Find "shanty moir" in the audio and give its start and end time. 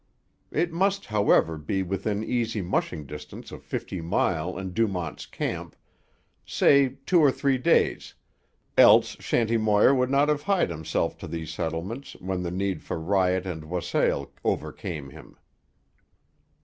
9.19-9.93